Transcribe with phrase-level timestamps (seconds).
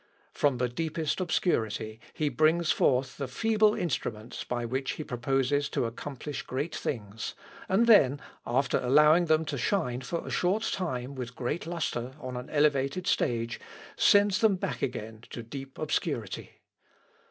[0.33, 5.85] From the deepest obscurity He brings forth the feeble instruments by which he proposes to
[5.85, 7.35] accomplish great things,
[7.69, 12.35] and then, after allowing them to shine for a short time with great lustre on
[12.35, 13.59] an elevated stage,
[13.95, 16.61] sends them back again to deep obscurity.